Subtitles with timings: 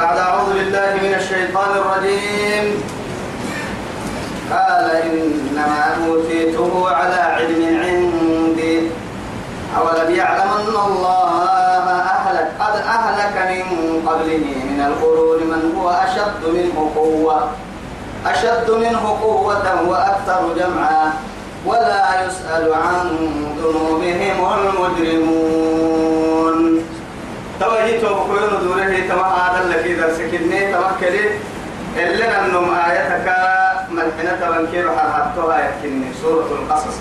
[0.00, 2.64] بعد أعوذ بالله من الشيطان الرجيم.
[4.50, 8.76] قال إنما أوتيته على علم عندي.
[9.78, 11.32] أولم يعلم أن الله
[12.16, 13.64] أهلك قد أهلك من
[14.08, 17.38] قبله من القرون من هو أشد منه قوة
[18.26, 21.12] أشد منه قوة وأكثر جمعا
[21.66, 23.06] ولا يسأل عن
[23.60, 26.19] ذنوبهم المجرمون.
[27.60, 31.24] توجيت وبكون دورة تما هذا الذي درسكني توكلي
[31.96, 33.28] إلا أنهم آيتك
[33.90, 36.96] ملحنة تبنكير حرحتها يكني سورة القصص.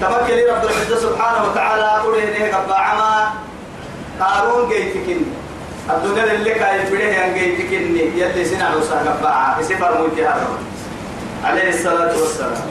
[0.00, 3.30] توكلي رب العزة سبحانه وتعالى قوله له قبع عما
[4.20, 5.26] قارون جيتكني.
[5.90, 10.48] الدنيا اللي كاي بده yang جيتكني يلي سنع وسا قبع سفر موتي هذا
[11.44, 12.62] عليه الصلاة والسلام.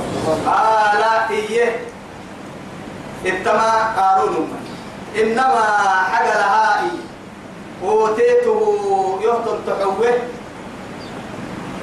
[0.46, 1.76] قال إيه
[3.26, 4.69] اتما قارون من
[5.16, 5.66] إنما
[6.12, 6.92] حق لهائي
[7.84, 8.62] أوتيته
[9.24, 10.14] يهتم تحوه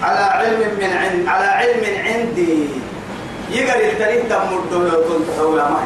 [0.03, 2.69] على علم من عند على علم عندي.
[3.51, 5.81] يقدر التاريخ تمر يهتم تحوه ما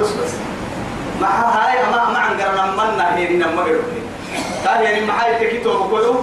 [0.00, 0.32] بس بس.
[1.20, 3.82] ما هاي ما ما عن قرنا منا هي نما قرنا
[4.66, 6.22] قال يعني ما هاي تكتو بقولوا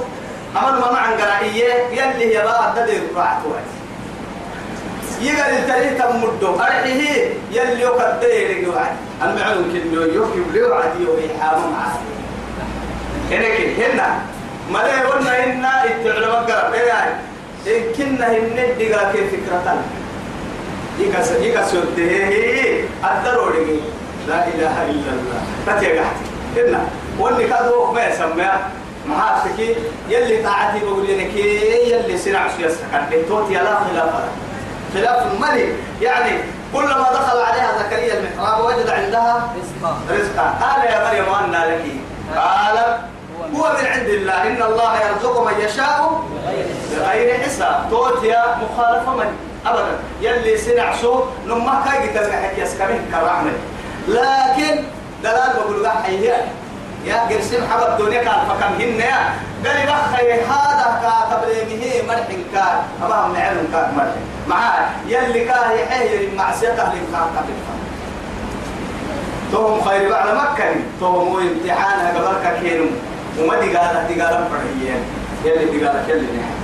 [0.57, 3.49] أمر ما عن قرنا إيه يلي هي بقى تدير راحته
[5.21, 8.27] يقال التاريخ تمدو أرحيه يلي يقدر
[8.63, 12.15] يوعد المعلوم كنه يوكي يوعد يوعي حامم عادي.
[13.31, 14.19] هناك هنا.
[14.71, 17.03] ملا قلنا إنا التعلم قرب إيه
[17.67, 19.83] إن كنا هن دقا كيف فكرة؟
[20.99, 23.81] يكاس يكاس هي الضروري.
[24.27, 25.41] لا إله إلا الله.
[25.67, 26.19] تتيقعت
[26.57, 26.81] هنا.
[27.19, 28.51] واللي كادو ما يسمى.
[29.07, 29.75] محاسكي.
[30.09, 32.83] يلي طاعتي بقول لك يلي سنع سياسة
[33.29, 34.09] توتي لا خلاف.
[34.95, 35.75] خلاف الملك.
[36.01, 36.31] يعني
[36.73, 39.97] كلما دخل عليها زكريا المحراب وجد عندها رزقا.
[40.09, 40.47] رزقا.
[40.61, 41.85] قال يا مريم أن لك.
[42.35, 42.77] قال
[43.55, 44.43] هو من عند الله.
[44.43, 46.21] إن الله يرزق من يشاء
[46.91, 47.87] بغير حساب.
[47.89, 49.29] توتيا مخالفة من؟
[49.65, 49.97] أبدا.
[50.21, 53.51] يلي سنع سو لما كاي تلقى يسكمه كرامة.
[54.07, 54.83] لكن
[55.23, 56.45] دلال بقول حيه
[57.05, 59.33] يا قرسم حب الدنيا كان فكم هن يا
[59.65, 62.77] قال بخي هذا كا قبله مرحن كان.
[63.03, 64.21] أما هم نعلم كان مرحن.
[64.47, 64.89] معاه.
[65.07, 67.53] يلي كان يحيي المعصية أهل كان قبل
[69.51, 70.75] توهم خير بعد مكة.
[70.99, 72.85] توهم امتحان قبل كينو
[73.39, 75.01] وما دي قالت دي قالت فرحيين.
[75.45, 76.55] يلي دي قالت يلي نحن.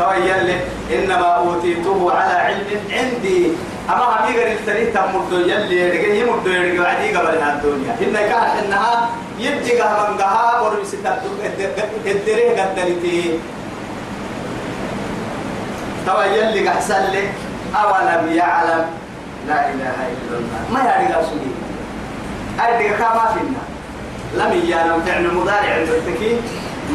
[0.00, 0.56] طيب يلي
[0.94, 3.52] إنما أوتيته على علم عندي.
[3.90, 7.92] أما هم يقر التاريخ تمرد يلي يرجع يمرد يرجع عدي قبل الدنيا.
[8.00, 10.94] إن كان إنها يبدي قها من قها ورس
[12.06, 13.38] الدريه قدرتي
[16.06, 17.32] طبعا يلي قحسن لك
[17.74, 18.84] أولم يعلم
[19.48, 20.60] لا إله إلا الله.
[20.72, 21.50] ما يرجع سني
[22.60, 23.62] أرجع كما فينا.
[24.34, 26.40] لم يعلم فعل مضارع التكي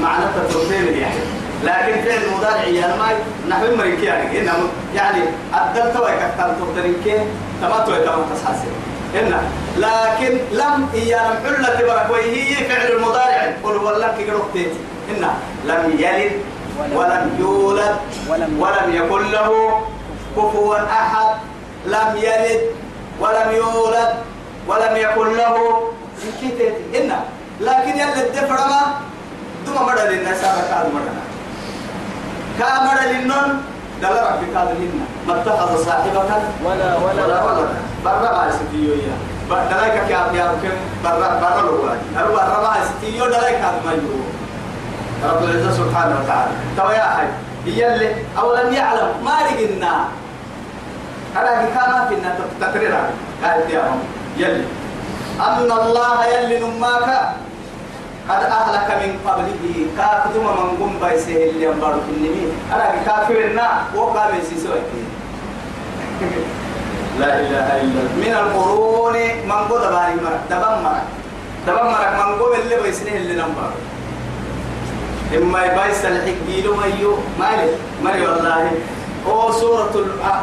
[0.02, 1.24] معنى تطرفين يعني
[1.64, 3.08] لكن فعل مضارع يا ما
[3.50, 4.53] نحو مريك يعني إنه
[4.96, 5.22] يعني
[5.53, 7.22] أدلت ويكتل تطريك
[7.62, 8.72] تما توي تما تسحسن
[9.16, 9.34] إن
[9.78, 14.72] لكن لم يعلم حلة برك وهي فعل المضارع قل والله كي قلت
[15.09, 15.28] إن
[15.66, 16.31] لم يلد
[16.96, 17.96] ولم يولد
[18.30, 19.31] ولم, يكن.
[19.31, 19.81] له
[20.38, 21.36] كفوا أحد.
[21.86, 22.62] لم يلد
[23.19, 24.14] ولم يولد
[24.68, 25.81] ولم يكن له.
[26.96, 27.12] إن
[27.62, 28.81] لكن يلد الدفرما
[29.66, 31.29] دوما مدى للناس هذا مدى
[32.59, 33.50] كامر للنون.
[34.02, 36.20] دل ربك هذا هنا ما اتخذ صاحبة
[36.64, 37.70] ولا ولا ولا ولد
[38.06, 39.16] برا ما يستيو يا
[39.50, 41.84] دلاك كي أبي أركن برا برا لو
[42.19, 44.24] أرو برا ما يستيو دلاك هذا ما يو
[45.30, 46.52] رب العزة سبحانه وتعالى.
[46.78, 47.28] توا يا أخي
[47.66, 48.09] يلي
[48.40, 49.94] أولا يعلم ما رجنا
[51.36, 52.94] أنا كان في النت تقرير
[53.44, 53.84] قال يا
[54.38, 54.64] يلي.
[55.44, 57.09] أن الله يلي نماك.
[58.30, 59.76] قد أهلك من قبله.
[59.98, 64.82] كاكتم من قم بيسه اللي ينبارك النمي أنا كافرنا وقام يسيسوي
[67.20, 68.16] لا إله إلا الله.
[68.24, 71.08] من القرون من قد باري مرك دبم مرك.
[71.68, 73.72] دبم مرك من قم اللي بيسنه اللي نمبر
[75.38, 77.70] إما يبايس الحقيلو ميو مالي
[78.04, 78.72] مالي والله.
[79.27, 79.92] هو سورة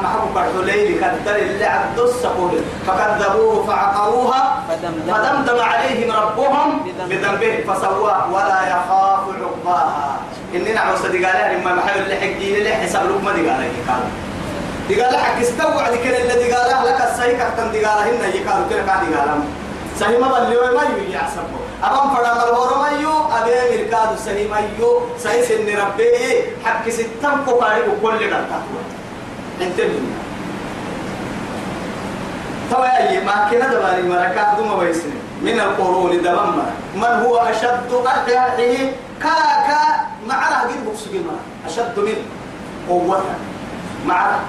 [0.02, 2.50] محبوب برحو ليلي كدر اللي عبد السقول
[2.86, 5.60] فكذبوه فعقروها فدمدم.
[5.60, 7.64] عليهم ربهم بذنبه.
[7.68, 10.16] فسواه ولا يخاف عقباها.
[10.54, 14.02] إننا عوص دقالها لما محل اللي حقي اللي حساب لكم دقالها يقال
[14.90, 19.38] دقالها حق استوعد كده اللي دقالها لك السيك أحتم دقالها هنا يقالوا كده قاعد دقالها
[19.98, 21.42] سهي ما بلي ما يو يحسبه
[21.84, 26.12] أبام فرا ملهور ما يو أبي مركاد سهي ما يو سهي سن ربي
[26.64, 28.60] حق ستم كفاري وكل قطع
[29.60, 30.00] انتبه
[32.70, 35.12] توا يا ما كنا دباري مركا دوما ويسني
[35.42, 39.36] من القرون دمما من هو أشد أرحيه كا
[39.68, 39.80] كا
[40.28, 40.96] معره قد
[41.66, 42.24] أشد منه
[42.88, 43.22] قوة.
[44.06, 44.40] معره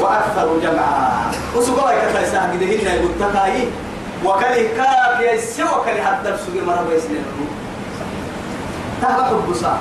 [0.00, 1.30] وأكثر جمعا.
[1.56, 3.68] وسقوا كتا يساعد هن يقول تكاي
[4.24, 4.68] وكله
[5.18, 7.24] كاب يسوى وكله حتى بسوق مرة بيسنين
[9.02, 9.78] تهبط حب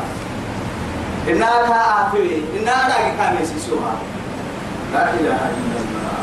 [1.29, 3.95] إنها كافي إنها لا كامل سيسوها
[4.93, 6.17] لا إله إلا الله.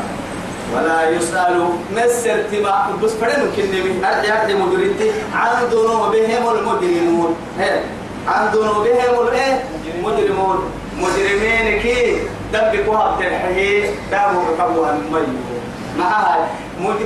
[0.73, 7.35] ولا يسأل مسر تبع بس فرنو كنمي أرجع لمدرتي عن ذنوبهم المجرمون
[8.27, 9.63] عن ذنوبهم الايه
[10.03, 12.17] مجرمون مجرمين كي
[12.53, 15.27] دبك وهب تنحيه دامو بقبوها المي
[15.99, 16.47] معها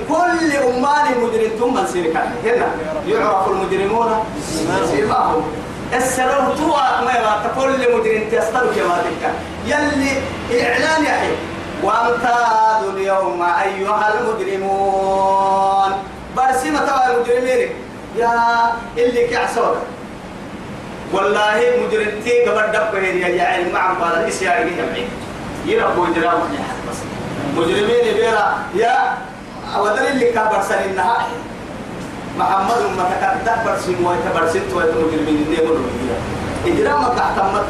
[0.09, 2.67] كل أمان مجرم ثم نسيرك هنا
[3.07, 4.25] يعرف المجرمون
[4.91, 5.43] سيماهم
[5.93, 9.33] السلام توا ما يبغى تقول لمجرم تستلك يا مالك
[9.65, 10.11] يلي
[10.63, 11.35] إعلان يحيي
[11.83, 15.91] وامتازوا اليوم أيها المجرمون.
[16.37, 17.69] برسمة توا المجرمين.
[18.17, 18.33] يا
[18.97, 19.77] اللي كعسوك
[21.13, 25.09] والله مجرمتي قبل دبه يا يعني مع بعض الإسيار يجمعين.
[25.65, 26.41] يربوا يجرام
[26.89, 26.97] بس
[27.57, 28.57] مجرمين بيرا.
[28.75, 29.17] يا
[29.77, 31.27] ودر اللي كبر سن النهار
[32.37, 35.89] محمد ما تكدبر سن ويتبر ست ويتمجرمين النيمون
[36.65, 37.69] إجرامك احتمك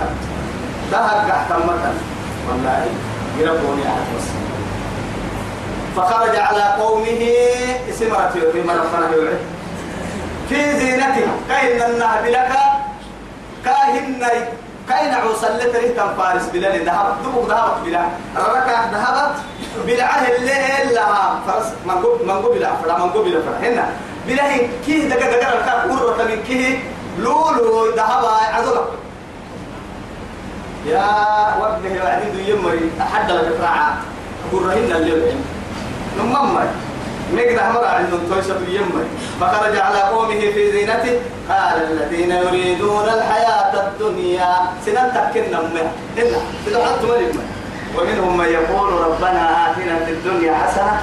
[0.92, 1.84] دهك احتمك
[2.50, 2.86] والله
[3.40, 4.28] يربوني على بس
[5.98, 7.22] فخرج على قومه.
[7.90, 9.08] اسمرت في مرفنا
[10.50, 12.52] في زينته كأن النهب لك.
[13.66, 14.26] كاهن
[14.90, 18.04] كاين عوصل لتري تم فارس بلا ذهب دبوك ذهبت بلا.
[18.38, 19.36] ركع ذهبت.
[19.86, 21.06] بالعه اللي إلا
[21.48, 23.90] فرس منقو منقو بلا فلا منقو بلا فلا هنا.
[24.28, 26.80] بلا هي كيه دقا دقا الكاب قرة من كيه.
[27.20, 28.82] لولو ذهب عدلا
[30.86, 31.06] يا
[31.60, 33.98] وجه وعديد يمري أحد لك فراعة
[34.52, 35.34] قرة هنا اللي
[36.20, 36.60] نمم
[37.34, 39.04] نقدر مرة عندهم تويسة يمي
[39.42, 41.20] فخرج على قومه في زينته.
[41.50, 44.56] قال الذين يريدون الحياة الدنيا
[44.86, 46.38] سنن تكنا منها إلا
[46.68, 47.49] بدعت مريم
[47.98, 51.02] ومنهم من يقول ربنا آتنا في الدنيا حسنة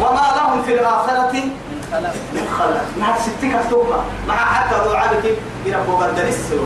[0.00, 1.32] وما لهم في الآخرة
[2.32, 3.96] من خلق مع ستك أكتوبة.
[4.28, 5.24] مع حتى ضوعاتك
[5.66, 6.56] يربوا قد لسه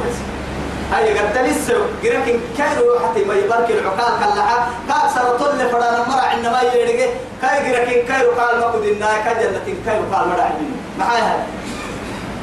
[0.93, 1.75] هاي قد لسه
[2.05, 7.06] لكن كيرو حتى ما يبارك العقال كلها كاكسر طل فرانا مرع إنما يرجع
[7.43, 10.50] كاي لكن كيرو قال ما كدنا كجنة كيرو قال مرع
[10.99, 11.46] معايا.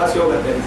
[0.02, 0.62] بس يوم قد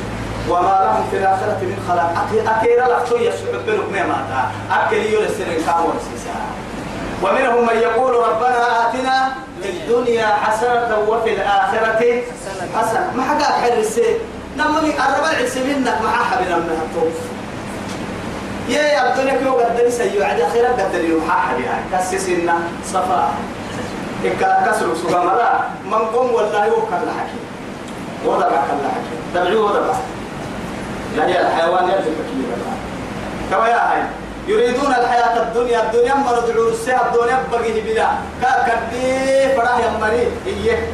[0.50, 2.10] وما لهم في الآخرة من خلاق.
[2.56, 6.34] أكيرا لفتو يسعد بلوك ما ماتا أكل يولسرين كامل سيسا
[7.22, 9.32] ومنهم من يقول ربنا آتنا
[9.62, 12.22] في الدنيا حسنة وفي الآخرة
[12.76, 13.10] حسنة.
[13.16, 14.16] ما حقا حرسي
[14.56, 17.16] نما من الربع عسبينك مع حبنا من الطوف
[18.68, 21.84] يا يا الدنيا كيو قدر سيو عاد أخيرا قدر يوم حاحد يعني.
[21.92, 22.54] كسسنا
[22.84, 23.30] صفا.
[24.24, 27.40] إكا كسر سوغا مرا من قوم والله يوكل لحكي
[28.24, 29.94] وضع كل حكي تبعوه وضع
[31.18, 32.50] هي الحيوان يلزم كبير
[33.50, 34.02] كما يا هاي
[34.46, 38.08] يريدون الحياة الدنيا الدنيا مرضعوا السيا الدنيا بقيه بلا.
[38.42, 40.88] كاكدي فراه يمري إيه.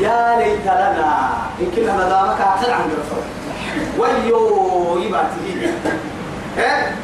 [0.00, 1.30] يا ليت لنا.
[1.60, 3.24] إن كنا ندامك أحسن عن رسول
[3.98, 5.70] ويو يباتي
[6.58, 6.94] إيه؟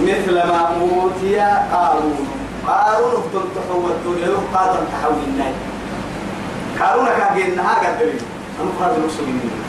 [0.00, 1.38] مثل ما أوتي
[1.72, 2.28] قارون.
[2.66, 5.52] قارون افتن تحوى الدنيا قادر تحوي الناي.
[6.80, 8.20] قارون كان قد دليل
[8.60, 9.63] أنا قادر مسلمين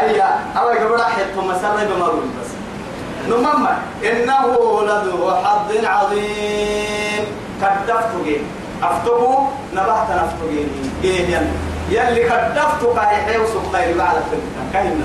[0.00, 2.50] هيا أول قبل حيث مسألة بمرور بس.
[3.28, 4.46] نمما إنه
[4.82, 7.24] لذو حظ عظيم.
[7.60, 8.40] كدفت
[8.82, 10.68] أفتقوا نبهت نفتو جين
[11.02, 11.46] جين
[11.90, 15.04] يلي كدفت كاي حيو سبقاي بعد الفلتان كاين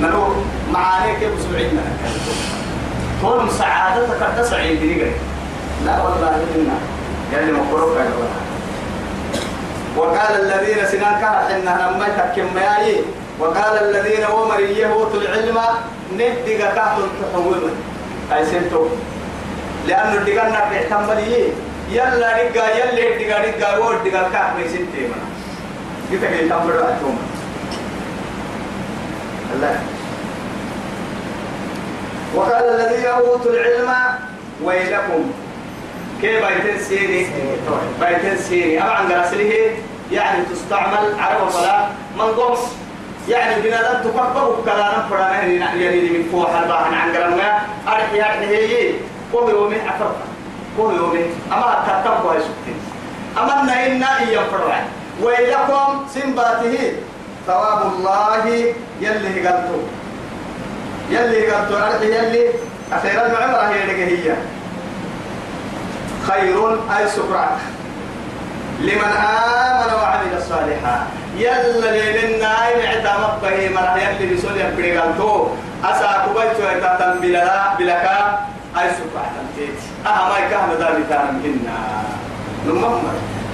[0.00, 0.22] نلو
[0.72, 1.80] معاني كيف سبعين
[3.22, 5.10] طول سعادتك قد تسعين دقيقة
[5.86, 6.76] لا والله إنا
[7.32, 8.06] يلي مقروك يا
[9.96, 13.00] وقال الذين سنان كانت إنها لما تكم مياي
[13.40, 15.58] وقال الذين ومريه أوتوا العلم
[16.14, 17.70] ندق كهل تحول.
[18.32, 18.86] أي سنتو.
[19.86, 21.18] لأنه دقنا بيعتمد
[21.90, 25.26] يلا دقا يلا دقا دقا ود دقا كهل ما سنتي منا
[26.12, 27.18] قلت لك تمر أتوم
[29.54, 29.76] الله.
[32.34, 33.90] وقال الذين أوتوا العلم
[34.64, 35.32] ويلكم.
[36.22, 37.26] كيف بيتن سيري؟
[38.00, 38.80] بيتن سيري.
[38.80, 39.52] أما عن غرسله
[40.12, 42.58] يعني تستعمل على وصلاة من ضمس
[43.28, 47.58] يعني بنا لن تكبر كلام فرانا يعني من فوق الباحن عن غرمنا
[47.88, 48.94] أرحي أرحي هي
[49.32, 50.16] كوه يومي أفرق
[50.76, 52.78] كوه يومي أما تتبقى يسكتين
[53.38, 54.84] أما نهينا إيا فرعا
[55.22, 56.92] ويلكم سنباته.
[57.46, 58.46] ثواب الله
[59.00, 59.78] يلي قلتو.
[61.10, 61.76] يلي قلتو.
[61.76, 62.48] أرحي يلي.
[62.92, 64.34] أخيرا معمرة هي هي
[66.26, 67.56] خير أي سكرة
[68.80, 71.06] لمن آمن وعمل صالحا.
[71.38, 71.90] يلا
[72.26, 75.48] لنا أي معتا مبه مرة يلي بسول يبري قالتو
[75.84, 78.18] أسا كبيتو يتاتم بلا بلكا
[78.78, 79.80] أي سكرة تنتيت.
[80.06, 81.10] أها ما يكهن ذلك
[81.44, 81.78] منا.
[82.66, 83.02] نمم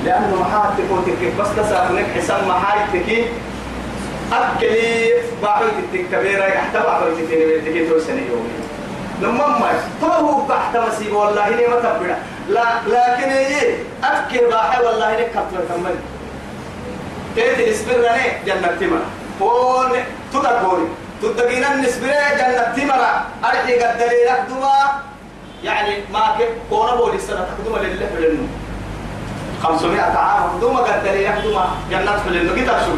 [0.05, 3.31] لأنه محاتك وتكيف بس تسافنك حسام محايتك.
[4.33, 5.13] أكلي
[5.43, 8.63] باحوي تتكبيرة يحتوى باحوي تتكبيرة توسني يومين
[9.23, 9.63] نمم
[10.05, 12.17] هو تحت مسيب والله إني ما تبدا
[12.49, 15.95] لا لكن إيه؟ أفكر باحي والله إني كتر كمل.
[17.37, 19.01] تيت الإسبرة جنة تمر
[19.43, 19.93] هون
[20.33, 20.89] تدقوني
[21.23, 22.07] تدقينا النسبة
[22.39, 23.03] جنة تمر
[23.45, 24.75] أرحي قد دليلك دوا
[25.65, 28.47] يعني ما كيف كونا بولي السنة تقدم لله للنو
[29.63, 30.61] 500 عام.
[30.61, 32.93] دوما قد دليلك دوا جنة في للنو كتاب شو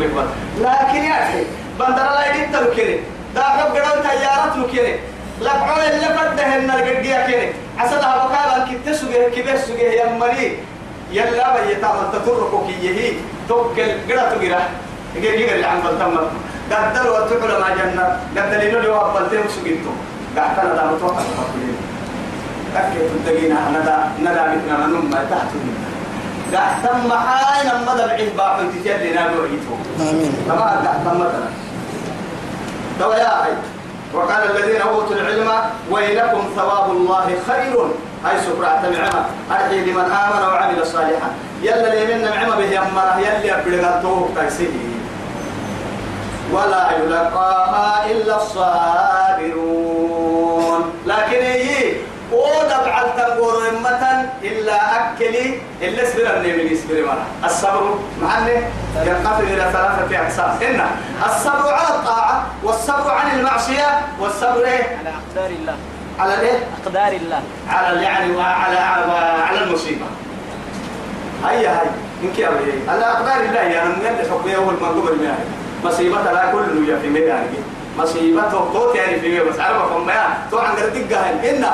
[0.60, 1.44] لكن يا أخي
[1.78, 3.00] بندر الله يدين تلوكيني
[3.34, 5.13] دا حب قدام تيارات لوكيني
[5.44, 10.58] لبعون اللي فده النار قديا كيني عسلها بكالا كنت سجيه كبير سجيه يا مري.
[11.12, 13.12] يلا بيتا من تطرقك يهي.
[13.48, 14.62] توكل قرأ تقرأ.
[15.14, 16.16] يجي يجي عن بلتم
[16.70, 18.06] قدر وتقول ما جنة.
[18.36, 19.92] قدر لي لو بلتم سجيتو
[20.36, 21.76] قاعد أنا دا متوقع تقولين
[22.76, 23.58] أكيد تدقينا.
[23.74, 25.50] ندا ندا مثلنا نم ما تحت
[26.52, 30.32] قاعد تم حاين مدى بعيد باحو تجلي نابو عيتو آمين.
[30.48, 31.48] قاعد تم مثلا
[33.00, 33.52] دوا يا أخي
[34.14, 35.50] وقال الذين أوتوا العلم
[35.90, 37.76] ويلكم ثواب الله خير
[38.30, 39.24] اي سكرة نعمة.
[39.50, 41.30] أرحي لمن آمن وعمل صالحا.
[41.62, 43.18] يلا اللي من نعمة به يمرة.
[43.18, 44.68] يلي أبلغتوه تيسيه
[46.52, 49.84] ولا يلقاها إلا الصابرون.
[51.06, 51.92] لكن هي
[52.32, 54.13] ودبع التنقر إمة
[54.64, 58.52] إلا أكلي إلا اسبر النبي يسبر مرة الصبر معني
[59.06, 60.50] ينقسم إلى ثلاثة أقسام.
[60.62, 60.80] إن
[61.26, 65.76] الصبر على الطاعة والصبر عن المعصية والصبر إيه؟ على أقدار الله.
[66.18, 67.40] على الإيه؟ أقدار الله.
[67.68, 70.06] على يعني وعلى على, المصيبة.
[71.44, 71.86] هيا هاي
[72.22, 75.44] إنك يا ولي على أقدار الله يعني من يد حكمه هو المنقوم المعنى
[75.84, 77.46] مصيبة لا كل يا في ميدان.
[77.98, 81.64] مصيبة توت يعني في بس عرفة فما تو عن دقة إن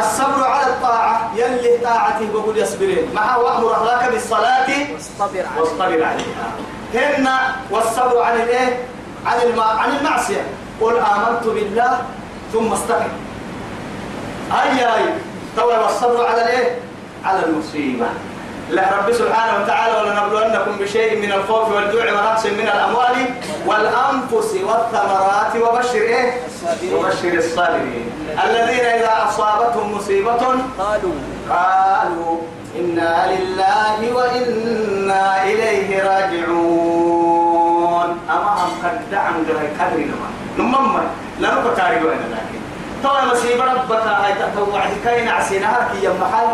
[0.00, 3.14] الصبر على الطاعة يلي طاعته بقول يصبرين.
[3.14, 6.46] مع وأمر أخلاك بالصلاة واصطبر عليه واصطبر عليها.
[6.94, 7.28] هن
[7.70, 8.86] والصبر عن الإيه؟
[9.26, 9.60] عن الم...
[9.60, 10.44] عن المعصية.
[10.80, 12.02] قل آمنت بالله
[12.52, 13.10] ثم استقم.
[14.62, 15.04] أي أي.
[15.56, 16.78] طول والصبر على الإيه؟
[17.24, 18.06] على المصيبة.
[18.72, 23.26] رب سبحانه وتعالى ولنبلونكم بشيء من الخوف والجوع ونقص من الأموال
[23.66, 26.40] والأنفس والثمرات وبشر إيه؟
[26.92, 28.10] وبشر الصابرين.
[28.44, 30.32] الذين إذا أصابتهم مصيبة
[30.78, 31.12] قالوا
[31.50, 32.38] قالوا
[32.78, 37.38] إنا لله وإنا إليه راجعون.
[38.30, 40.04] أما هم قد دعم جهي قدر
[40.58, 41.02] نمما
[41.40, 42.60] لا وإنا لكن.
[43.04, 46.48] طوى مسيب ربك هاي تتوعد كي نعسينها كي يمحل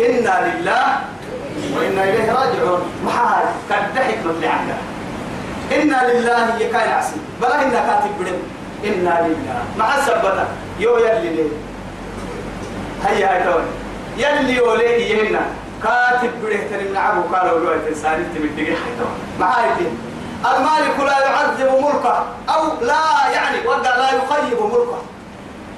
[0.00, 1.11] إنا لله
[1.76, 2.82] وإنا إليه راجعون.
[3.04, 4.76] محال قد حكمة لعنا
[5.72, 8.38] إنا لله يكاين عسي بلا إنا كاتب بدم
[8.84, 9.62] إنا لله.
[9.78, 10.46] مع السبتة
[10.78, 11.50] يو يلي ليه.
[13.04, 13.62] هيا هاي توي
[14.16, 15.40] يلي وليه يهنا
[15.82, 19.86] كاتب بره تنم نعبو قالوا له الإنسان تبدي حي توي معايتي
[20.56, 22.24] المالك لا يعذب ملكه.
[22.48, 24.98] أو لا يعني وقع لا يخيب ملكه.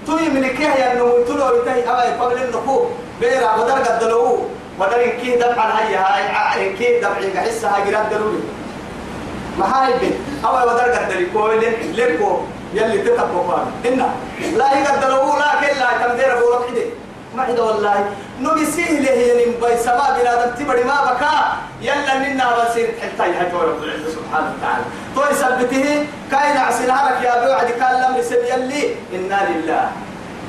[0.06, 1.82] توي من كيه يعني تلو يتهي.
[1.82, 2.84] أبا قبل النقو
[3.20, 4.48] بيرا بدر قدلوه
[4.80, 6.00] بدر كيه دفعا هيا
[6.54, 8.42] هاي كيه دفعي قحسها قراد دلولي
[9.58, 10.14] ما هاي بين
[10.44, 11.56] أو بدر قدلي كوي
[11.92, 12.38] لكو
[12.74, 14.08] يلي تتبقى فان إنا
[14.58, 16.86] لا يقدروا لا كلا تمدير أبو رقيدي
[17.36, 18.10] ما عدا والله.
[18.40, 21.36] نبي سهله يعني باي سما بلا تبري ما بكى
[21.82, 23.82] يلا منا بصير حتى يحتوى رب
[24.16, 24.84] سبحانه وتعالى.
[25.14, 28.14] تو يثبته كاين عسلها لك يا أبي وعد كان لم
[28.50, 28.94] يلي.
[29.14, 29.90] إنا لله.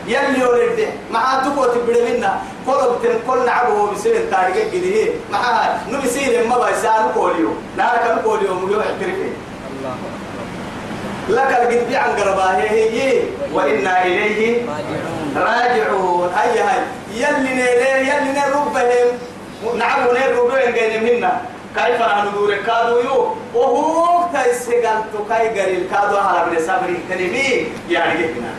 [0.07, 2.41] يلي ولد مع تقوى تبري منا.
[2.67, 8.83] قلب تنقل نعبه بسير التاريخ كده مع نبي سير ما بيسانو كوليو نارك كوليو الله
[8.83, 9.07] أكبر
[11.29, 13.21] لك القد عن قرباه هي.
[13.53, 14.61] وإنا إليه
[15.35, 16.29] راجعون.
[16.35, 16.81] هيا هاي
[17.13, 18.73] يلي نيلي يلي نربهم
[19.77, 21.41] نعم نربهم قيل منا.
[21.75, 28.51] كيف ندور كادو يو؟ وهو تيسيقال تكاي قريل كادو على ابن صبري كلمي يعني جهنا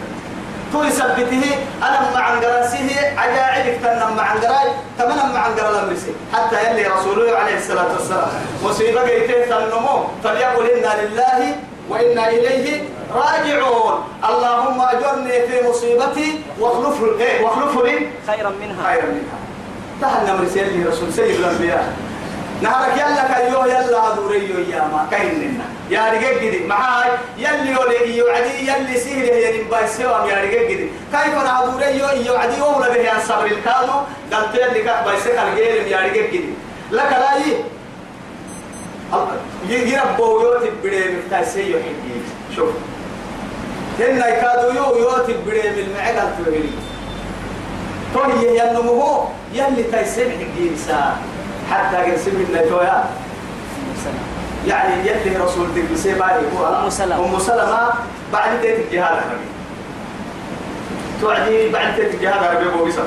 [0.73, 1.45] تو يثبته
[1.83, 4.69] أنا مع قراسه عجائبك تنم مع قراي
[4.99, 8.29] تمنى مع قرا لمرسي حتى يلي رسوله عليه الصلاة والسلام.
[8.65, 11.57] مصيبة قيته تنمو فليقل إنا لله
[11.91, 12.83] وإنا إليه
[13.15, 13.95] راجعون.
[14.29, 18.11] اللهم أجرني في مصيبتي واخلف لي.
[18.27, 18.93] خيرا منها.
[18.93, 19.39] خيرا منها.
[20.01, 21.93] تهنا مرسي يلي رسول سيد الأنبياء.
[22.63, 28.69] نهارك يلا كيو يلا هدوريو يا ما كايننا يا رجال جدي معاي يلي ولي يوعدي
[28.71, 33.19] يلي سيري يا نباي سوام يا رجال جدي كيف أنا هدوريو يوعدي ولا به يا
[33.29, 33.93] صبر الكادو.
[34.33, 36.45] قلت لي كان باي سكر غير يا رجال جدي
[36.91, 37.57] لك لا يي.
[39.69, 42.15] يربو يوتي بدي مفتاسي يحكي
[42.57, 42.71] شوف.
[44.01, 46.71] هن يكادوا يو يوتي بدي من معقل تهلي
[48.15, 51.17] توهي ينمو يلي تيسمع الجنسا
[51.71, 53.05] حتى قسم لنا تويا
[54.67, 57.25] يعني يلي رسول دين بسيباري هو أم سلمة.
[57.25, 57.89] أم سلمة
[58.33, 59.47] بعد تيت الجهاد العربي
[61.21, 63.03] توعدي بعد تيت الجهاد العربي بو بيسا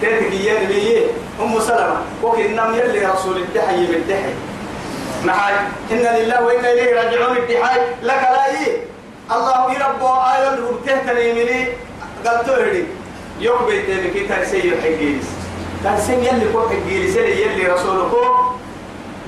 [0.00, 1.06] تيت الجيان بيه
[1.42, 1.96] أم سلمة.
[2.22, 4.34] وكي نم يلي رسول الدحي بالدحي.
[5.24, 5.54] معاي
[5.92, 7.36] إن لله وإنا إليه راجعون.
[7.36, 8.76] الدحي لك لا إيه.
[9.32, 11.68] الله يربو آيون ربته تنيمني
[12.26, 12.84] قلت له
[13.40, 15.24] يوم بيتي كي تنسي حقيس
[15.84, 18.24] تنسي يلي كو حقيس يلي رسولكو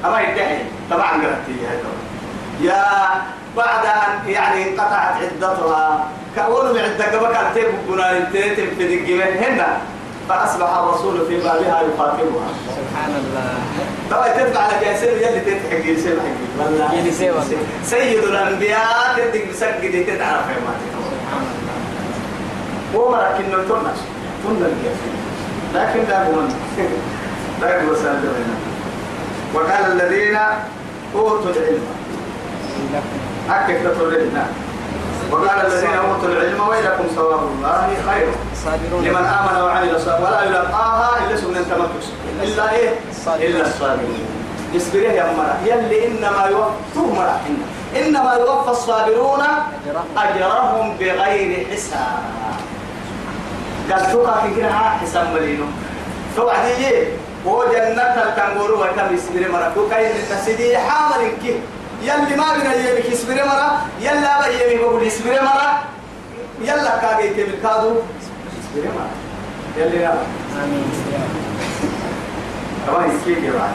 [0.05, 0.59] أما يدعي
[0.91, 1.57] طبعا قرأتي
[2.61, 2.85] يا
[3.57, 9.79] بعد أن يعني انقطعت عدتها كأول العدة قبل كانت تبقى تيتم في الجبال هنا
[10.29, 12.49] فأصبح الرسول في بابها يخاطبها.
[12.77, 13.55] سبحان الله.
[14.11, 17.57] طبعا تدفع على كاسر يلي تتحقي يصير حقي والله.
[17.85, 23.01] سيد الأنبياء تدق مسجد تتعرف يا ماتي سبحان الله.
[23.01, 23.99] وما لكن تنش
[24.45, 24.77] تنش
[25.77, 26.49] لكن لا يقولون
[27.61, 28.57] لا يقول سالتنا
[29.55, 30.37] وقال الذين
[31.15, 31.85] أوتوا العلم.
[33.51, 34.47] أكد تطلعنا
[35.31, 38.29] وقال الذين أوتوا العلم ويلكم ثواب الله خير.
[38.93, 42.07] لمن آمن وعمل صالحا ولا يلقاها إلا سنة تمكس
[42.43, 42.91] إلا إيه؟
[43.27, 44.27] إلا الصابرون.
[44.75, 45.57] يصبره يا مرة.
[45.65, 47.41] يلي إنما يوفى مرة.
[47.97, 49.43] إنما يوفى الصابرون.
[50.17, 52.23] أجرهم بغير حساب.
[53.93, 55.65] قال توقع في كده حساب ملينو
[56.37, 57.07] توعدي
[57.47, 61.61] هو جنة التنور وكم يصبر مرة كاين التسدي حامل كي
[62.03, 65.83] يلي ما بين يمك يصبر مرة يلا بيمك بقول يصبر مرة
[66.63, 67.91] يلا كاجي تبي كادو
[68.59, 69.11] يصبر مرة
[69.77, 70.13] يلا
[70.65, 70.85] آمين
[72.89, 73.71] طبعا يسكيك يا بعد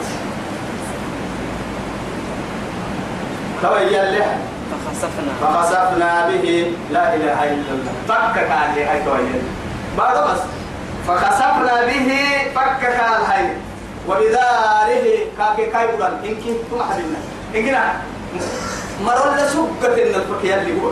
[3.62, 4.24] طبعا يلي
[4.72, 9.42] فخسفنا فخسفنا به لا اله الا الله فكك عن هاي تويل
[9.98, 10.40] بعد بس
[11.08, 12.12] فخسفنا به
[12.54, 13.48] فكك عن هاي
[14.08, 17.18] وبداره كاكي كاي بلان إنك تما حبيبنا
[17.54, 17.92] إنكنا
[19.04, 20.88] مرون لسبقة إن الفقه اللي هو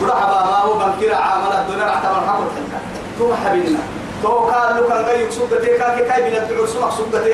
[0.00, 2.80] بلا حبا ما هو بنكرا عامل الدنيا اعتبر حقل تلك
[3.18, 3.78] تما حبيبنا
[4.22, 7.24] تو قال لو كان غير سبقة كاكي كاي بنا الدعور سمع سبقة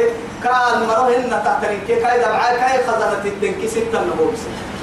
[0.44, 4.38] كان مرون إن تحترين كي كاي دمعا كاي خزنة الدنكي ستة نبوبس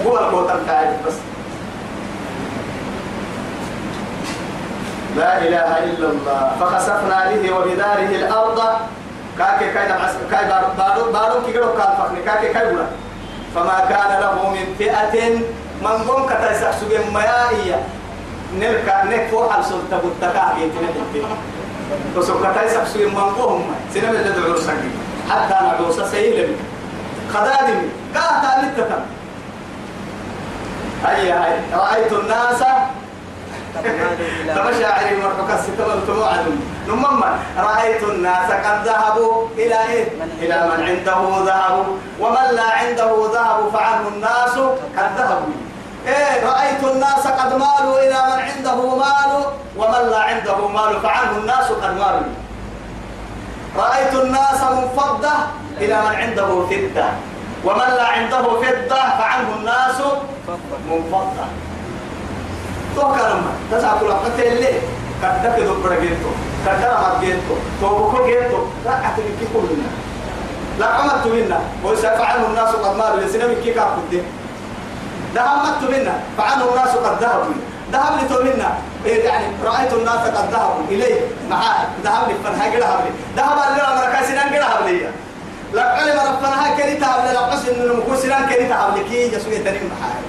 [0.05, 1.13] هو القوتر كاي بس.
[5.19, 6.41] لا إله إلا الله.
[6.59, 8.59] فخسفنا به وبداره الأرض.
[9.37, 10.43] كاكي كاي دمعا كاي
[10.77, 12.21] بارو بارو كي قلو كان فخني.
[12.25, 12.87] كاكي كاي بلا
[13.55, 15.15] فما كان له من فئة
[15.83, 17.79] من قوم كتا يسحسوا ميائية.
[18.49, 20.89] نلقى نكفو حل سلطة بطكا يتنى
[22.17, 24.91] وسوف كتا يسحسوا من قوم سنة اللي دعوا سكي
[25.29, 26.55] حتى نعوص سيلم
[27.33, 27.81] خدادم
[28.15, 28.99] قاتا نتتا
[31.05, 32.61] هيا هاي رأيت الناس
[34.55, 36.45] تمشاعر مرحكا ستبل توعد
[36.87, 37.23] نمم
[37.57, 40.07] رأيت الناس قد ذهبوا إلى إيه؟
[40.41, 41.85] إلى من عنده ذهب.
[42.19, 44.55] ومن لا عنده ذهب فعنه الناس
[44.97, 45.53] قد ذهبوا.
[46.07, 49.45] إيه رأيت الناس قد مالوا إلى من عنده مال.
[49.77, 52.33] ومن لا عنده مال فعنه الناس قد مالوا.
[53.77, 55.33] رأيت الناس منفضة
[55.77, 57.09] إلى من عنده فضة.
[57.65, 60.01] ومن لا عنده فضة فعنه الناس
[60.89, 61.45] منفضة.
[62.95, 64.73] تو كلمة تسعة وقت اللي
[65.21, 66.31] كدك دبر جيتو.
[66.65, 67.55] كدر ما جيتو.
[67.81, 68.59] تو بكو جيتو.
[68.85, 69.89] لا أتركي كلنا.
[70.79, 71.59] لا عملت منا.
[71.83, 73.19] وسيفعله الناس قد مالوا.
[73.19, 74.23] لسنة كي كابد
[75.35, 76.13] ده عملت منا.
[76.37, 77.53] فعنه الناس قد ذهبوا.
[77.91, 78.69] ذهب لي تو منا.
[79.05, 80.83] إيه يعني رأيت الناس قد ذهبوا.
[80.89, 81.21] إليه.
[81.49, 82.35] معاه ذهب لي.
[82.43, 83.11] فنها ذهب لي.
[83.37, 85.09] ذهب لي كاسنان كده ذهب لي
[85.73, 90.19] لا علم ربنا كري تعب لا قص إنه مكوسنان كري تعب لك يسوي تنين معاه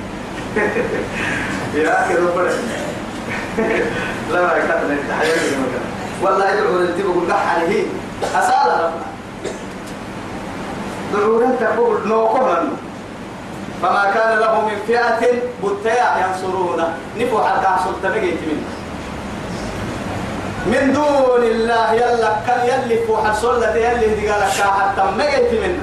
[1.75, 2.51] أخي ربنا.
[4.33, 4.53] لا ما
[4.89, 5.57] لك حياتي
[6.23, 7.85] والله يدعو للتي بقول لك عليه.
[8.35, 9.11] أسأل ربنا
[11.15, 12.69] دعوا لك تقول نوقنا
[13.83, 15.21] فما كان له من فئة
[15.65, 16.95] بتيع ينصرونه.
[17.19, 18.67] نفو حتى حصلت نجيت منه.
[20.67, 25.83] من دون الله يلا كان يلي فوح الصلة يلي دي قال حتى مجيت منه.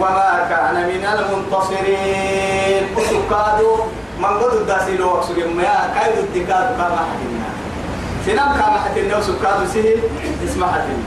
[0.00, 2.88] وما كان من المنتصرين.
[2.98, 3.78] أسكادوا
[4.30, 7.48] من قد الداسي لو أقصد ما كايد الدكاد كما حدنا
[8.26, 9.98] سنام كما حدنا وسكادوا سهل
[10.44, 11.04] اسمع حدنا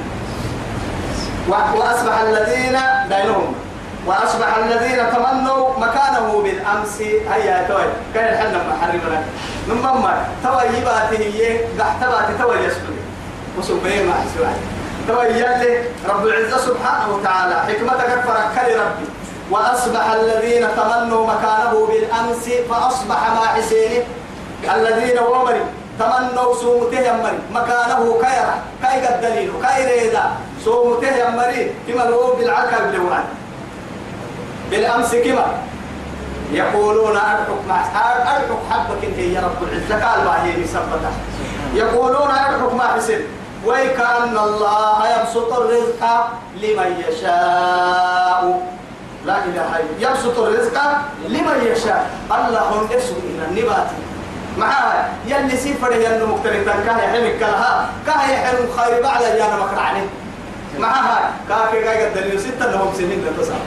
[1.50, 3.56] وأصبح الذين بينهم
[4.06, 7.02] وأصبح الذين تمنوا مكانه بالأمس.
[7.02, 7.84] هيا توي.
[8.14, 9.22] كان الحنا محرمنا
[9.68, 12.96] من مما توي يباته هي قحتبات توي يسكن.
[13.60, 14.48] وسبيه ما سوى
[15.08, 17.56] توي يلي رب العزة سبحانه وتعالى.
[17.56, 19.06] حكمتك فرك ربي.
[19.52, 24.04] وأصبح الذين تمنوا مكانه بالأمس فأصبح ما حسينه
[24.76, 25.62] الذين ومري
[26.00, 30.24] تمنوا سومته يمري مكانه كيرا كي قد دليل كي ريدا
[30.66, 33.24] سومته يمري كما لو بالعكا بالوعد
[34.72, 35.46] بالأمس كما؟
[36.52, 40.06] يقولون أرحك مع أرحك حبك إنت يا رب العزة.
[40.06, 41.12] قال ما هي مثبتة
[41.74, 43.20] يقولون أرحك مع حسن
[43.66, 46.04] ويكأن الله يبسط الرزق
[46.56, 48.62] لمن يشاء.
[49.28, 50.78] لا إله إلا يبسط الرزق
[51.28, 52.10] لمن يشاء.
[52.32, 53.88] الله هم اسم إلى النبات.
[54.58, 60.08] معها يلي سيفر يلي مختلفا كاه يحمك لها كاه يحرم خير بعد أيام مكر عليه
[60.80, 62.40] معها كاه كي قاعد الدليل.
[62.40, 63.62] ستة لهم سنين تسعة.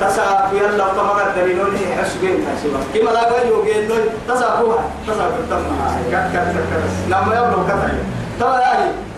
[0.00, 1.60] تسعة يلا طبعا الدليل.
[1.60, 3.90] هي حسبين تسعة كما لا قال يوجين
[4.28, 4.72] تسعة هو
[5.06, 5.64] تسعة بالتم
[6.10, 7.82] كات كات كات لما يبلغ كات
[8.40, 8.72] ترى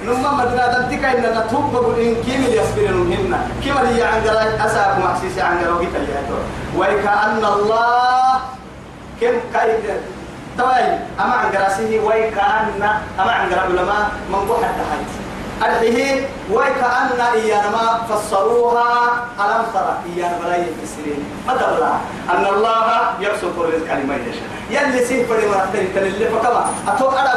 [0.06, 3.40] نما مدنا دنتك إن نتوب بقول إن كيم يصبرون هنا.
[3.64, 5.94] كما هي عن جرا أساق محسيس عن جرا وقت
[6.76, 8.40] ويكأن الله
[9.20, 9.86] كم كايد.
[10.58, 10.84] توي
[11.20, 12.82] أما عن جراسه ويكأن
[13.20, 15.10] أما عن جرا علماء من بوحة تحت
[15.62, 18.92] أرحيه ويكأن إيانا ما فسروها
[19.40, 21.92] ألم ترى إيانا بلا يفسرين ما دبلا
[22.34, 22.86] أن الله
[23.20, 24.50] يبسط الرزق لمن يشاء.
[24.70, 26.70] يلي سيف فري مرتين تللي فكما.
[26.88, 27.32] أتو أنا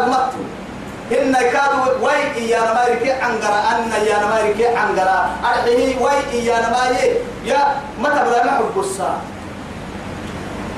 [1.12, 5.30] إن كادوا وي إيانا ما يركي عنقرا أن إيانا ما يركي عنقرا.
[5.46, 6.98] أرحيه وي إيانا ما
[7.46, 9.22] يا ما تبلا محب الساعة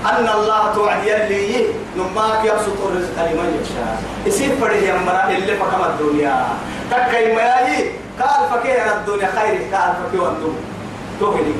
[0.05, 1.65] أن الله توعد يلي
[1.97, 3.97] نماك يبسط الرزق لمن يشاء.
[4.25, 6.45] يصير فريه يمرا اللي فكما الدنيا.
[6.91, 10.55] تكاي ماي قال فكيه الدنيا خير قال فكيه والدم
[11.19, 11.53] توهلي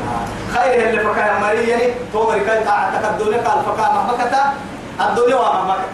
[0.54, 4.54] خير اللي فكاه مري يعني تو مريكا تعتك الدنيا قال فكاه مهمكتا
[5.02, 5.88] الدنيا ومهمكتا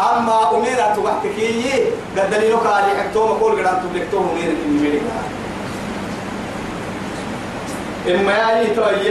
[0.00, 1.84] أما أميرا تبحتكي
[2.16, 5.16] قد دليلك علي حكتوم قول قران تبلكتوه أميرا كني ملكا
[8.06, 8.62] إما يعني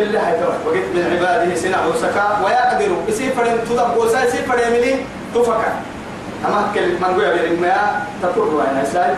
[0.03, 2.95] اللي هاي توي وقت من عباده سنع وسكا ويقدر.
[3.07, 4.95] يصير فرن تدب وسا يصير فرن ملي
[5.35, 5.73] تفكا.
[6.45, 9.15] أما كل من قوي إما تطور وين هساي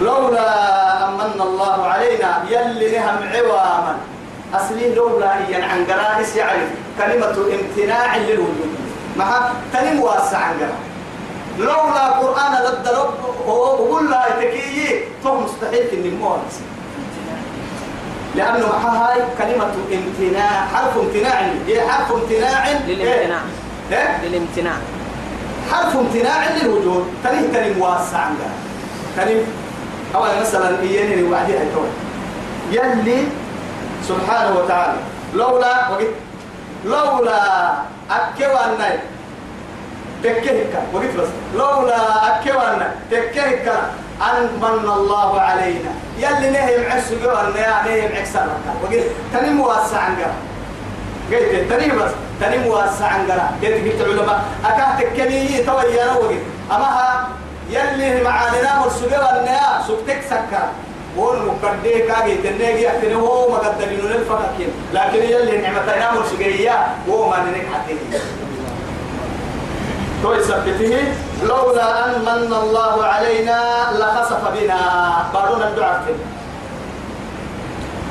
[0.00, 0.48] لولا
[1.08, 3.96] أمن الله علينا يلي نهم عواما.
[4.54, 8.72] أصلي لولا ين عن قرائس يعرف كلمة امتناع للوجود.
[9.16, 10.92] مع تنم واسع عن قرائس
[11.58, 16.52] لولا قرآن ضد رب وقول لا تكيي تو مستحيل إن الموت
[18.34, 21.40] لأنه هاي كلمة امتناع حرف امتناع.
[21.66, 23.40] هي حرف امتناع؟ للامتناع.
[23.92, 24.74] إيه؟ للامتناع.
[25.70, 27.06] حرف امتناع للوجود.
[27.24, 28.34] تنم تنم واسع عن
[29.16, 29.44] تنم
[30.14, 31.66] أو مثلا إياني وعدي هاي
[32.72, 33.24] يلي
[34.08, 34.98] سبحانه وتعالى.
[35.34, 36.06] لولا وقت
[36.84, 37.72] لولا
[38.10, 38.31] أكوانا
[40.24, 40.74] تكهك.
[40.92, 41.28] وقت بس.
[41.54, 43.72] لولا أكوانا تكهك
[44.22, 45.92] أن من الله علينا.
[46.18, 48.46] يلي نهي معسو قوانا يا نهي معكسر
[48.82, 50.34] وقت تني مواسع عن قرا
[51.30, 52.12] قلت تني بس.
[52.40, 54.44] تني مواسع عن قرا قلت قلت علماء.
[54.64, 57.28] أكاهتك كني تويا وقت أما
[57.70, 60.68] يلي معاننا مرسو قوانا يا سبتك سكر
[61.16, 64.68] بون مقدي كاجي تنيجي أتني هو ما قدرين للفقاكين.
[64.92, 67.96] لكن يلي نعمتنا مرسجية هو ما ننك حتى
[70.22, 73.58] تو يثبته لولا أن من الله علينا
[73.98, 74.80] لخسف بنا.
[75.34, 76.02] بارون الدعاء.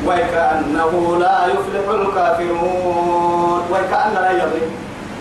[0.08, 3.62] وكأنه لا يفلح الكافرون.
[3.72, 4.72] وكأن لا يضرب.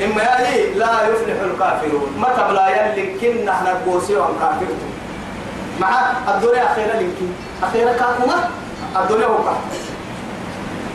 [0.05, 2.09] إما يلي لا يفلح الكافرون.
[2.18, 4.90] متى لا يلي كنا إحنا قوسي وكافرتم
[5.81, 5.90] مع
[6.29, 7.29] الدنيا أخيرا لكن
[7.62, 8.37] أخيرا كاكما
[9.03, 9.38] الدنيا هو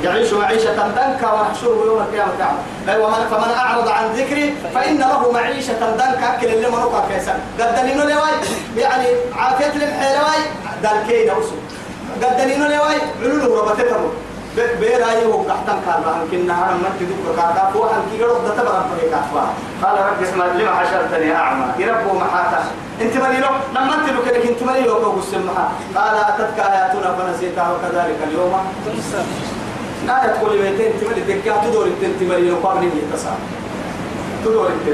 [0.04, 2.32] يعيش معيشة ضنكا ونحشره يوم القيامة.
[2.40, 2.58] تعالى
[2.90, 7.40] أيوة من فمن أعرض عن ذكري فإن له معيشة ضنكا أكل اللي منوكا كيسا.
[7.60, 8.36] قد دلينو لواي
[8.78, 10.42] يعني عافية لمحيلواي
[10.84, 11.56] دالكين أوسو
[12.24, 14.12] قد دلينو لواي علولو ربطتهم
[14.56, 17.72] بيراي هو قحتن كان ما يمكن نهار ما تدوك كاكا.
[17.74, 19.14] فو عن كي قرب دتبر عن طريق
[19.84, 22.64] قال رب اسمع لما حشرتني أعمى؟ يربو محاتا.
[23.02, 28.18] انت مريلو لما انت لو كده انت مريلو كو سمها قال أتتك آياتنا فنسيتها وكذلك
[28.28, 28.54] اليوم.
[28.86, 29.24] تنسى
[30.08, 33.30] لا تقول لي انت مري دكا تدور انت مريلو قابل يتصل
[34.46, 34.88] تدور انت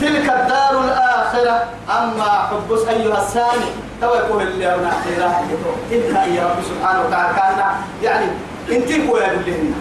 [0.00, 5.32] تلك الدار الآخرة أما حبس أيها السامي تو يقول اللي أنا أخيرا.
[5.90, 7.34] تلك يا رب سبحانه وتعالى.
[7.36, 7.64] كان
[8.02, 8.26] يعني
[8.72, 9.74] انت هو يقول لنا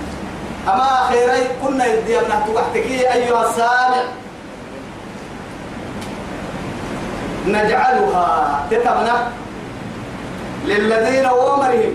[0.67, 4.03] أما أخيرا كنا يدي أن تحتكي أيها السامع
[7.47, 9.40] نجعلها تتمنى.
[10.65, 11.93] للذين ومرهم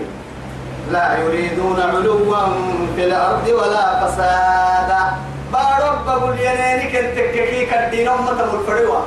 [0.91, 2.39] لا يريدون علوا
[2.95, 5.03] في الأرض ولا فسادا
[5.53, 9.03] بارب بقول ينيني كنت كي كدين أمة الفريوة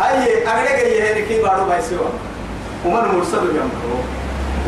[0.00, 2.06] هاي أغلق يهني كي بارو بايسوا.
[2.84, 3.98] ومن مرسل يمكرو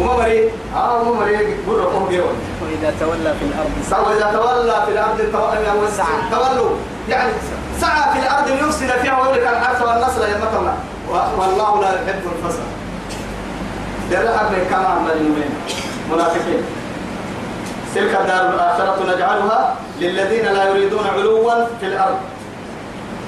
[0.01, 1.57] وما مري؟ آه وما مري.
[1.69, 3.71] برا قوم بيون وإذا تولى في الأرض.
[3.91, 6.71] سوى إذا تولى في الأرض تو- تولوا.
[7.09, 7.33] يعني
[7.81, 10.73] سعى في الأرض ليفسد فيها ويهلك الحرث والنسل يا مثلا
[11.39, 12.69] والله لا يحب الفساد.
[14.11, 15.55] درع كما عمل المؤمنين
[16.13, 16.63] منافقين.
[17.95, 22.19] تلك الدار الآخرة نجعلها للذين لا يريدون علوا في الأرض.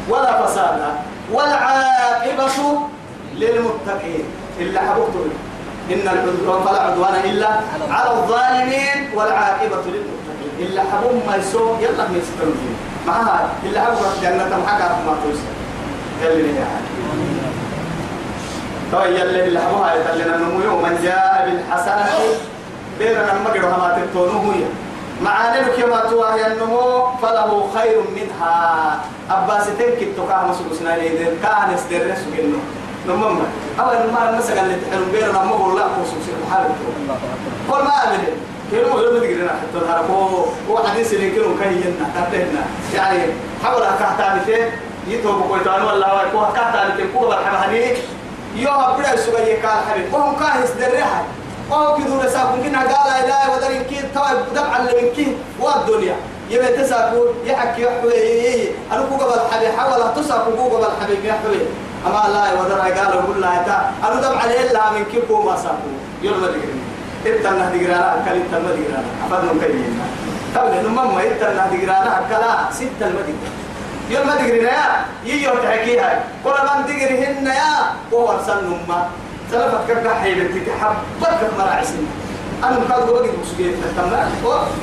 [0.09, 0.91] ولا فسادا
[1.33, 2.59] والعاقبة
[3.35, 4.25] للمتقين.
[4.61, 5.25] إلا حبوته
[5.93, 7.49] إن العدوان فلا عدوان إلا
[7.91, 10.53] على الظالمين والعاقبة للمتقين.
[10.59, 15.51] إلا حبوم ما يسوء يلا ما يسترون معها إلا حبوم جنة محقا ما توسع
[16.23, 16.53] يلي لي
[18.93, 22.07] تو يلي اللي حبوها يتلنا النمو ومن جاء بالحسنة
[22.99, 24.65] بيرنا المقر ما تبتونه هي
[25.25, 29.01] معاني كما تواهي النمو فله خير منها.
[29.31, 32.59] أباس تنكت تقاه مسلسنا ليدين كان يسدر سجنه
[33.09, 33.39] نمم
[33.81, 34.39] أول ما.
[34.39, 36.67] مثلا اللي تحلم بيرنا مو لا خصوص الحال
[37.03, 38.33] الله أكبر قول ما أدري
[38.73, 40.11] كانوا يوم تقرنا حتى الهرب
[40.71, 42.63] هو حديث اللي كانوا كهينا تبتهنا.
[42.95, 43.23] يعني
[43.65, 44.73] حول كهتانته
[45.09, 47.67] يتوب كويتان ولا هو كوه كهتانته كوه برحمة
[48.59, 50.15] يوم أبدا سوى يكال حبيب.
[50.15, 51.25] وهم كاهس درها
[51.73, 56.17] أو كذو رساكم كنا قال لا ودرين كي توا دمع اللي من كي والدنيا
[56.51, 57.21] يبقى تساكو.
[57.45, 58.69] يحكي يحوي.
[58.93, 60.51] أنا كوكا بالحبيب حاول تساكو.
[60.57, 61.61] كوكا بالحبيب يحوي.
[62.07, 65.91] أما لا ودر قال وقول لا تا أنا دمع عليه لا من كي كوما ساكو
[66.23, 66.81] تقرين
[67.27, 70.07] إنت أنا تقرانا أكل إنت ما تقرانا أفضل كينا
[70.55, 73.49] طبعا نمم إنت أنا تقرانا أكلا ستة المدينة.
[74.11, 77.79] يوم ما تقري يا يجي تحكيها كل ما تقري هن يا.
[78.13, 79.09] وهو أرسل نما
[79.53, 82.07] سلفت كرك حيبتك حبك مراعسين
[82.65, 84.31] أنا مكاد وقت مسجد تمام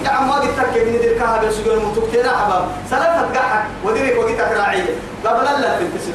[0.05, 4.85] يا عم وقت تكيد ندير كها بسجد المتوكتين حباب سلفت قحك وديرك وقت راعية
[5.25, 6.13] قبل لا تنتسل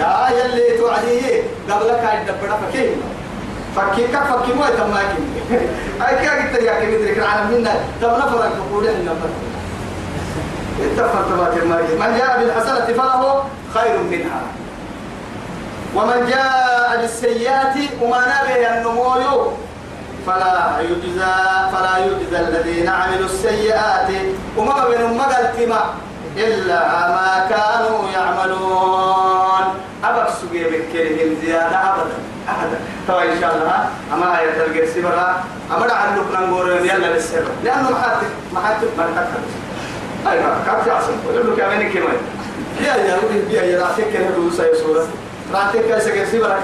[0.00, 1.42] يا يلي توعدي.
[1.70, 2.90] قبل كايد دبنا فكيه
[3.76, 5.22] فكي كف فكي مو تماكي.
[6.08, 9.12] أي كي قلت يا كي ندير العالم منا تبنا فرق نقول إحنا
[10.86, 14.42] اتفق تبات الماجد من جاء بالحسنة فله خير منها.
[15.94, 19.52] ومن جاء بالسيئات وما نبه النمو
[20.26, 21.36] فلا يجزى
[21.72, 24.10] فلا يجزى الذين عملوا السيئات.
[24.56, 25.80] وما بين مقلتما
[26.36, 26.80] إلا
[27.16, 29.64] ما كانوا يعملون.
[30.04, 32.16] أبك سجي بكرهم زيادة أبدا.
[32.48, 32.78] أبدا.
[33.08, 33.78] تو إن شاء الله
[34.14, 35.44] أما هي تلقى سبرا
[35.76, 37.90] أما دعنا نقول يلا للسر لأنه
[38.52, 39.44] محاتب ما تكتب
[40.26, 42.16] أيوة كم تعصب يقول لك أمين كمان
[42.80, 43.18] يا يا
[43.50, 45.06] يا يا راتك كده دوسا يا سورة.
[45.54, 46.58] راتك كده سجل سبرا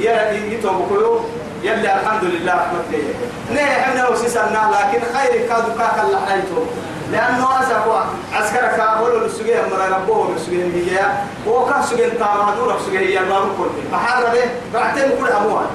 [0.00, 1.20] يا يتوب كلو
[1.62, 3.14] يلي الحمد لله رحمة الله
[3.54, 6.66] نه إحنا وسيسنا لكن خير كادو كاك الله حيته
[7.12, 8.00] لأنه أسفوا
[8.32, 11.00] عسكرك أقول السجيه مرة ربوه السجيه هي
[11.46, 15.66] وكان سجيه تام هدور السجيه هي ما بقول محارة به بعدين كل أموال.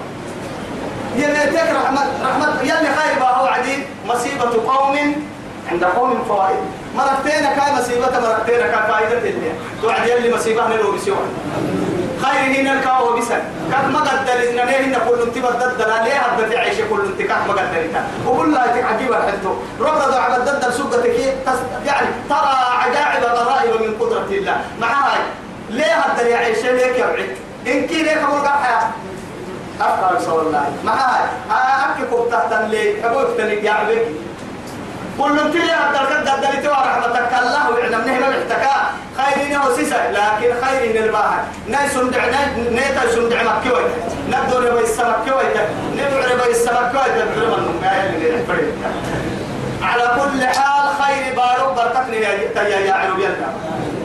[1.15, 3.79] يلي تك رحمة رحمة يلي خير بقى هو عديد.
[4.05, 4.97] مصيبة قوم
[5.71, 6.57] عند قوم فوائد
[6.97, 11.19] مرتين كاي مصيبة مرتين كاي فائدة الدنيا توعد يلي مصيبة نلو بسيوها
[12.23, 13.39] خير هنا الكاو بسن
[13.71, 17.21] كم ما قدر إن نه هنا كل انت بدد لا ليه هبت عيش كل انت
[17.21, 21.15] كم ما قدر إنت وقول لا تعجب الحدو رب رضا عبد بدد سوقتك
[21.85, 24.61] يعني ترى عجائب غرائب من قدرة الله.
[24.81, 25.19] مع هاي
[25.69, 27.29] ليه هبت عيش ليك يا بعيد
[27.67, 28.91] إن كي ليك أقول قحيا
[29.81, 34.01] أفكار رسول الله مع هاي أكي كبتة لي أبوك يا عبيك
[35.17, 37.31] كل انت ليه هبت قد دلتوا رحمتك.
[37.41, 38.75] الله وعلم نهنا محتكا
[39.17, 41.43] خيرين وسيسا لكن خيرين الباهر.
[41.67, 42.25] ناي سندع
[42.71, 43.83] نيتا سندع مكوي
[44.31, 45.47] نبدو ربا السمك كوي
[45.97, 48.37] نبع ربا السمك كوي تبعلم النمو
[49.81, 52.31] على كل حال خير بارو بركتني يا
[52.87, 53.47] يا عرب يلا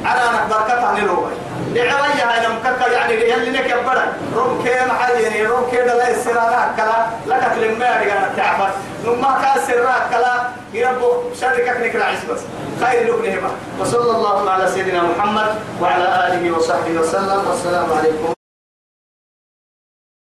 [0.04, 1.32] على أنك بركتها نلوي
[1.74, 7.06] لعوية هاي مككا يعني يلي لك يبرك روم كي محيني روم كي دلا السرارة كلا.
[7.26, 9.66] لك لما رجعنا تعبت نما كان
[10.10, 10.34] كلا
[10.72, 12.40] يربو شركك نكرا بس.
[12.80, 17.42] خير لك نهما وصلى الله على سيدنا محمد وعلى آله وصحبه وسلم.
[17.48, 18.41] والسلام عليكم.